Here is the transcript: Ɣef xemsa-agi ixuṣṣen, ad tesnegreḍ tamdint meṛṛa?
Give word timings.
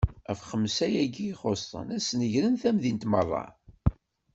Ɣef 0.27 0.39
xemsa-agi 0.49 1.25
ixuṣṣen, 1.33 1.87
ad 1.95 2.01
tesnegreḍ 2.01 2.55
tamdint 2.61 3.07
meṛṛa? 3.11 3.45